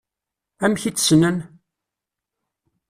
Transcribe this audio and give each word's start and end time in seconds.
Amek 0.63 0.81
i 0.89 0.91
tt-ssnen? 0.91 1.37